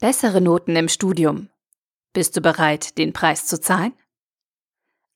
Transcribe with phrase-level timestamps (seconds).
[0.00, 1.50] Bessere Noten im Studium.
[2.14, 3.92] Bist du bereit, den Preis zu zahlen?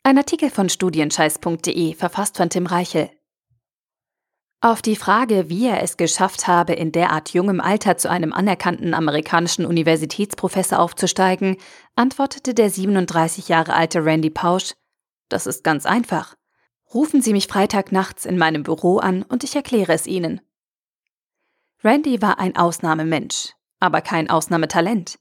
[0.03, 3.09] Ein Artikel von studienscheiß.de, verfasst von Tim Reichel.
[4.61, 8.93] Auf die Frage, wie er es geschafft habe, in derart jungem Alter zu einem anerkannten
[8.93, 11.57] amerikanischen Universitätsprofessor aufzusteigen,
[11.97, 14.75] antwortete der 37 Jahre alte Randy Pausch,
[15.31, 16.35] das ist ganz einfach.
[16.93, 20.43] Rufen Sie mich Freitagnachts in meinem Büro an und ich erkläre es Ihnen.
[21.83, 25.19] Randy war ein Ausnahmemensch, aber kein Ausnahmetalent.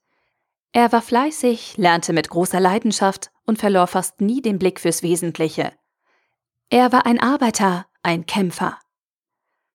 [0.71, 5.73] Er war fleißig, lernte mit großer Leidenschaft und verlor fast nie den Blick fürs Wesentliche.
[6.69, 8.79] Er war ein Arbeiter, ein Kämpfer.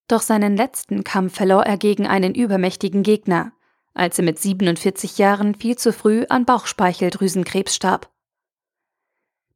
[0.09, 3.53] Doch seinen letzten Kampf verlor er gegen einen übermächtigen Gegner,
[3.93, 8.11] als er mit 47 Jahren viel zu früh an Bauchspeicheldrüsenkrebs starb.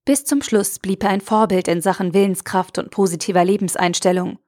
[0.05, 4.39] Bis zum Schluss blieb er ein Vorbild in Sachen Willenskraft und positiver Lebenseinstellung.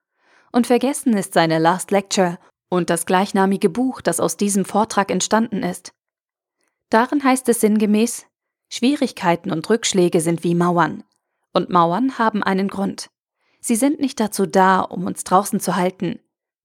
[0.53, 2.39] Und vergessen ist seine Last Lecture
[2.75, 5.93] und das gleichnamige Buch, das aus diesem Vortrag entstanden ist.
[6.91, 8.27] Darin heißt es sinngemäß,
[8.69, 11.05] Schwierigkeiten und Rückschläge sind wie Mauern.
[11.53, 13.09] Und Mauern haben einen Grund.
[13.61, 16.21] Sie sind nicht dazu da, um uns draußen zu halten.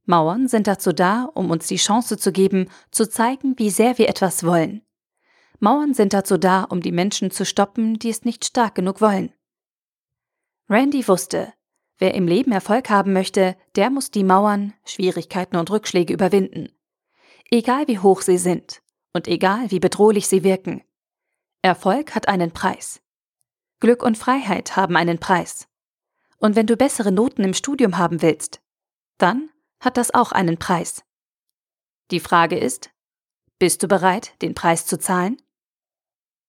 [0.05, 4.09] Mauern sind dazu da, um uns die Chance zu geben, zu zeigen, wie sehr wir
[4.09, 4.81] etwas wollen.
[5.59, 9.33] Mauern sind dazu da, um die Menschen zu stoppen, die es nicht stark genug wollen.
[10.69, 11.53] Randy wusste,
[11.99, 16.69] Wer im Leben Erfolg haben möchte, der muss die Mauern, Schwierigkeiten und Rückschläge überwinden.
[17.51, 18.81] Egal wie hoch sie sind
[19.13, 20.81] und egal wie bedrohlich sie wirken.
[21.61, 23.01] Erfolg hat einen Preis.
[23.81, 25.67] Glück und Freiheit haben einen Preis.
[26.37, 28.61] Und wenn du bessere Noten im Studium haben willst,
[29.17, 29.49] dann
[29.81, 31.03] hat das auch einen Preis.
[32.11, 32.91] Die Frage ist,
[33.59, 35.41] bist du bereit, den Preis zu zahlen?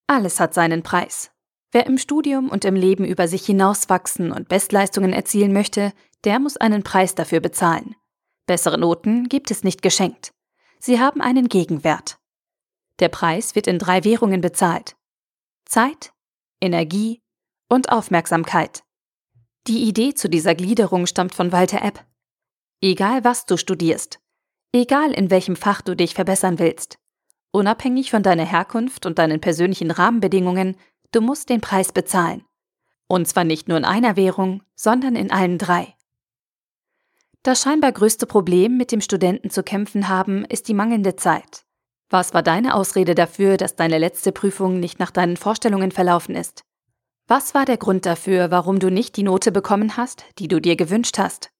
[0.06, 1.32] Alles hat seinen Preis.
[1.72, 5.92] Wer im Studium und im Leben über sich hinauswachsen und Bestleistungen erzielen möchte,
[6.24, 7.94] der muss einen Preis dafür bezahlen.
[8.46, 10.32] Bessere Noten gibt es nicht geschenkt.
[10.80, 12.18] Sie haben einen Gegenwert.
[12.98, 14.96] Der Preis wird in drei Währungen bezahlt.
[15.64, 16.12] Zeit,
[16.60, 17.22] Energie
[17.68, 18.82] und Aufmerksamkeit.
[19.66, 22.04] Die Idee zu dieser Gliederung stammt von Walter Epp.
[22.82, 24.18] Egal was du studierst,
[24.72, 26.98] egal in welchem Fach du dich verbessern willst,
[27.52, 30.76] unabhängig von deiner Herkunft und deinen persönlichen Rahmenbedingungen
[31.12, 32.44] Du musst den Preis bezahlen.
[33.08, 35.96] Und zwar nicht nur in einer Währung, sondern in allen drei.
[37.42, 41.64] Das scheinbar größte Problem, mit dem Studenten zu kämpfen haben, ist die mangelnde Zeit.
[42.10, 46.64] Was war deine Ausrede dafür, dass deine letzte Prüfung nicht nach deinen Vorstellungen verlaufen ist?
[47.26, 50.76] Was war der Grund dafür, warum du nicht die Note bekommen hast, die du dir
[50.76, 51.50] gewünscht hast?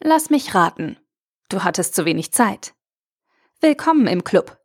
[0.00, 0.96] Lass mich raten.
[1.48, 2.74] Du hattest zu wenig Zeit.
[3.60, 4.58] Willkommen im Club.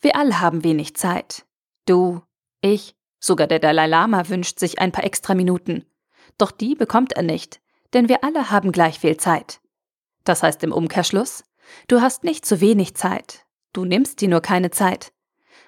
[0.00, 1.46] Wir alle haben wenig Zeit.
[1.86, 2.22] Du,
[2.60, 2.94] ich,
[3.24, 5.84] Sogar der Dalai Lama wünscht sich ein paar extra Minuten.
[6.38, 7.60] Doch die bekommt er nicht,
[7.94, 9.60] denn wir alle haben gleich viel Zeit.
[10.24, 11.44] Das heißt im Umkehrschluss,
[11.86, 15.12] du hast nicht zu wenig Zeit, du nimmst dir nur keine Zeit.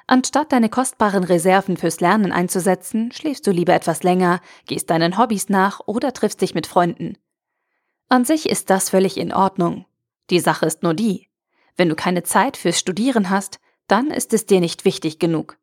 [0.09, 5.48] Anstatt deine kostbaren Reserven fürs Lernen einzusetzen, schläfst du lieber etwas länger, gehst deinen Hobbys
[5.48, 7.16] nach oder triffst dich mit Freunden.
[8.09, 9.87] An sich ist das völlig in Ordnung.
[10.31, 11.28] Die Sache ist nur die,
[11.76, 15.56] wenn du keine Zeit fürs Studieren hast, dann ist es dir nicht wichtig genug.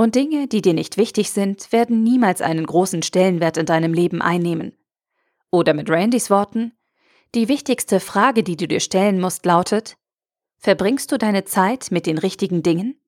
[0.00, 4.22] Und Dinge, die dir nicht wichtig sind, werden niemals einen großen Stellenwert in deinem Leben
[4.22, 4.72] einnehmen.
[5.50, 6.72] Oder mit Randys Worten,
[7.34, 9.98] die wichtigste Frage, die du dir stellen musst, lautet,
[10.56, 12.98] verbringst du deine Zeit mit den richtigen Dingen?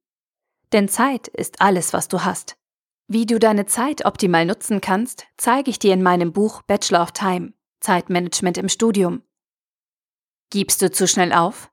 [0.75, 2.59] Denn Zeit ist alles, was du hast.
[3.09, 7.13] Wie du deine Zeit optimal nutzen kannst, zeige ich dir in meinem Buch Bachelor of
[7.13, 9.23] Time, Zeitmanagement im Studium.
[10.51, 11.71] Gibst du zu schnell auf?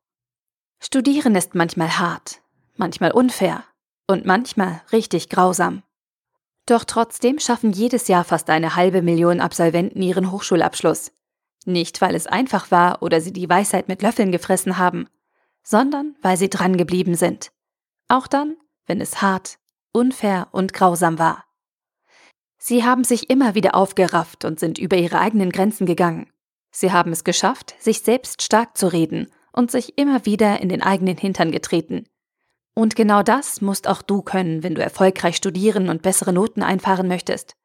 [0.80, 2.42] Studieren ist manchmal hart,
[2.78, 3.66] manchmal unfair,
[4.10, 5.84] und manchmal richtig grausam.
[6.66, 11.12] Doch trotzdem schaffen jedes Jahr fast eine halbe Million Absolventen ihren Hochschulabschluss.
[11.66, 15.08] Nicht, weil es einfach war oder sie die Weisheit mit Löffeln gefressen haben,
[15.64, 17.52] sondern weil sie dran geblieben sind.
[18.08, 19.60] Auch dann, wenn es hart,
[19.92, 21.46] unfair und grausam war.
[22.58, 26.32] Sie haben sich immer wieder aufgerafft und sind über ihre eigenen Grenzen gegangen.
[26.72, 30.82] Sie haben es geschafft, sich selbst stark zu reden und sich immer wieder in den
[30.82, 32.06] eigenen Hintern getreten,
[32.80, 37.10] und genau das musst auch du können, wenn du erfolgreich studieren und bessere Noten einfahren
[37.10, 37.58] möchtest.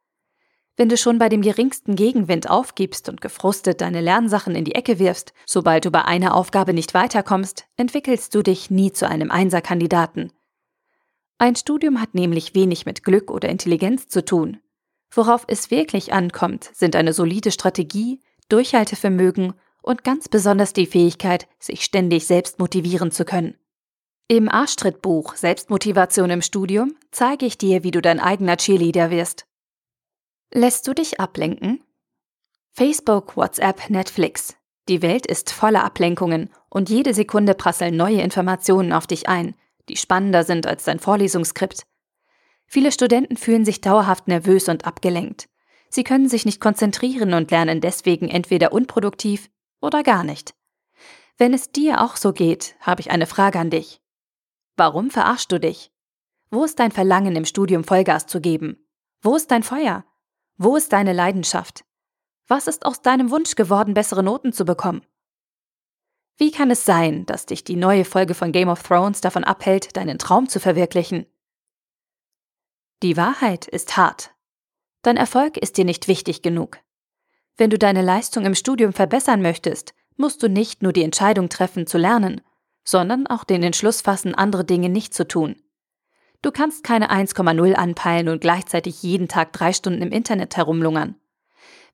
[0.77, 4.99] Wenn du schon bei dem geringsten Gegenwind aufgibst und gefrustet deine Lernsachen in die Ecke
[4.99, 10.33] wirfst, sobald du bei einer Aufgabe nicht weiterkommst, entwickelst du dich nie zu einem Einserkandidaten.
[11.39, 14.59] Ein Studium hat nämlich wenig mit Glück oder Intelligenz zu tun.
[15.13, 21.85] Worauf es wirklich ankommt, sind eine solide Strategie, Durchhaltevermögen und ganz besonders die Fähigkeit, sich
[21.85, 23.55] ständig selbst motivieren zu können.
[24.27, 29.45] Im Arschtrittbuch Selbstmotivation im Studium zeige ich dir, wie du dein eigener Cheerleader wirst.
[30.51, 31.85] Lässt du dich ablenken?
[32.73, 34.57] Facebook, WhatsApp, Netflix.
[34.89, 39.57] Die Welt ist voller Ablenkungen und jede Sekunde prasseln neue Informationen auf dich ein,
[39.91, 41.85] die spannender sind als dein Vorlesungsskript.
[42.67, 45.51] Viele Studenten fühlen sich dauerhaft nervös und abgelenkt.
[45.91, 49.51] Sie können sich nicht konzentrieren und lernen deswegen entweder unproduktiv
[49.83, 50.55] oder gar nicht.
[51.37, 54.01] Wenn es dir auch so geht, habe ich eine Frage an dich.
[54.77, 55.93] Warum verarschst du dich?
[56.51, 58.87] Wo ist dein Verlangen im Studium Vollgas zu geben?
[59.23, 60.05] Wo ist dein Feuer?
[60.57, 61.85] Wo ist deine Leidenschaft?
[62.47, 65.05] Was ist aus deinem Wunsch geworden, bessere Noten zu bekommen?
[66.37, 69.97] Wie kann es sein, dass dich die neue Folge von Game of Thrones davon abhält,
[69.97, 71.27] deinen Traum zu verwirklichen?
[73.03, 74.35] Die Wahrheit ist hart.
[75.03, 76.79] Dein Erfolg ist dir nicht wichtig genug.
[77.57, 81.87] Wenn du deine Leistung im Studium verbessern möchtest, musst du nicht nur die Entscheidung treffen
[81.87, 82.41] zu lernen,
[82.85, 85.57] sondern auch den Entschluss fassen, andere Dinge nicht zu tun.
[86.43, 91.17] Du kannst keine 1,0 anpeilen und gleichzeitig jeden Tag drei Stunden im Internet herumlungern.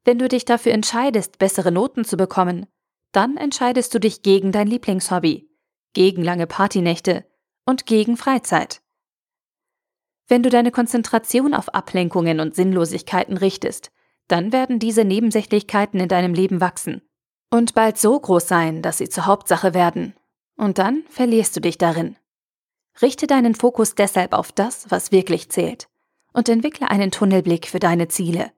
[0.04, 2.66] Wenn du dich dafür entscheidest, bessere Noten zu bekommen,
[3.12, 5.48] dann entscheidest du dich gegen dein Lieblingshobby,
[5.92, 7.24] gegen lange Partynächte
[7.64, 8.82] und gegen Freizeit.
[10.26, 13.90] Wenn du deine Konzentration auf Ablenkungen und Sinnlosigkeiten richtest,
[14.28, 17.02] dann werden diese Nebensächlichkeiten in deinem Leben wachsen
[17.50, 20.14] und bald so groß sein, dass sie zur Hauptsache werden.
[20.60, 22.16] Und dann verlierst du dich darin.
[23.00, 25.88] Richte deinen Fokus deshalb auf das, was wirklich zählt,
[26.34, 28.52] und entwickle einen Tunnelblick für deine Ziele.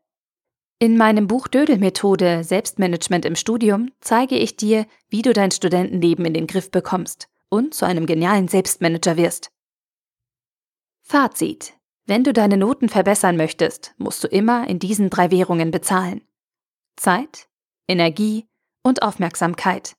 [0.81, 6.34] In meinem Buch Dödel-Methode Selbstmanagement im Studium zeige ich dir, wie du dein Studentenleben in
[6.34, 9.52] den Griff bekommst und zu einem genialen Selbstmanager wirst.
[11.02, 11.75] Fazit.
[12.05, 16.26] Wenn du deine Noten verbessern möchtest, musst du immer in diesen drei Währungen bezahlen.
[16.96, 17.48] Zeit,
[17.87, 18.48] Energie
[18.82, 19.94] und Aufmerksamkeit.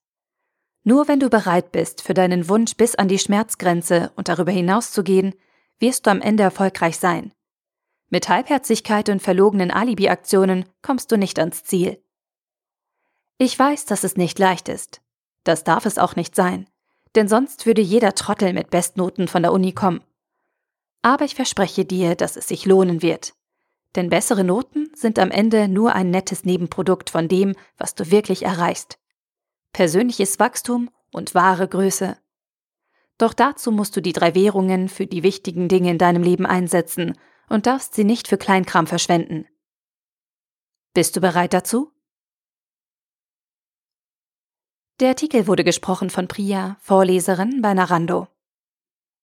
[0.84, 4.92] Nur wenn du bereit bist, für deinen Wunsch bis an die Schmerzgrenze und darüber hinaus
[4.92, 5.34] zu gehen,
[5.80, 7.34] wirst du am Ende erfolgreich sein.
[8.10, 12.04] Mit Halbherzigkeit und verlogenen Alibi-Aktionen kommst du nicht ans Ziel.
[13.38, 15.02] Ich weiß, dass es nicht leicht ist.
[15.44, 16.70] Das darf es auch nicht sein,
[17.16, 20.04] denn sonst würde jeder Trottel mit Bestnoten von der Uni kommen.
[21.02, 23.34] Aber ich verspreche dir, dass es sich lohnen wird.
[23.96, 28.44] Denn bessere Noten sind am Ende nur ein nettes Nebenprodukt von dem, was du wirklich
[28.44, 28.98] erreichst.
[29.74, 32.18] Persönliches Wachstum und wahre Größe.
[33.18, 37.18] Doch dazu musst du die drei Währungen für die wichtigen Dinge in deinem Leben einsetzen
[37.50, 39.48] und darfst sie nicht für Kleinkram verschwenden.
[40.94, 41.92] Bist du bereit dazu?
[45.00, 48.28] Der Artikel wurde gesprochen von Priya, Vorleserin bei Narando.